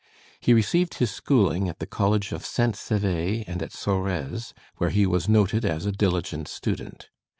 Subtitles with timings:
[0.39, 2.75] He received his schooling at the college of St.
[2.75, 7.09] Sever and at Sorèze, where he was noted as a diligent student.